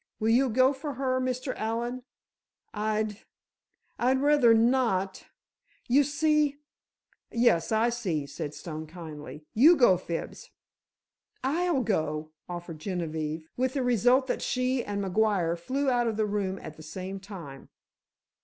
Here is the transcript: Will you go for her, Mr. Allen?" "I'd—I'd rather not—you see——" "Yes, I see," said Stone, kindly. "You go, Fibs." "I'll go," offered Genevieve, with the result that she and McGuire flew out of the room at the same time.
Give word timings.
Will 0.19 0.29
you 0.29 0.49
go 0.49 0.73
for 0.73 0.93
her, 0.95 1.21
Mr. 1.21 1.53
Allen?" 1.57 2.01
"I'd—I'd 2.73 4.19
rather 4.19 4.51
not—you 4.55 6.03
see——" 6.03 6.57
"Yes, 7.31 7.71
I 7.71 7.89
see," 7.89 8.25
said 8.25 8.55
Stone, 8.55 8.87
kindly. 8.87 9.45
"You 9.53 9.75
go, 9.75 9.97
Fibs." 9.97 10.49
"I'll 11.43 11.83
go," 11.83 12.31
offered 12.49 12.79
Genevieve, 12.79 13.47
with 13.57 13.73
the 13.75 13.83
result 13.83 14.25
that 14.25 14.41
she 14.41 14.83
and 14.83 15.03
McGuire 15.03 15.55
flew 15.55 15.87
out 15.91 16.07
of 16.07 16.17
the 16.17 16.25
room 16.25 16.57
at 16.57 16.77
the 16.77 16.81
same 16.81 17.19
time. 17.19 17.69